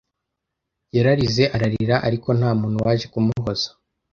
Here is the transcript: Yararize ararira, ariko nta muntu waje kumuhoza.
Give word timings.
Yararize 0.95 1.43
ararira, 1.55 1.95
ariko 2.07 2.27
nta 2.37 2.51
muntu 2.59 2.77
waje 2.85 3.05
kumuhoza. 3.13 3.69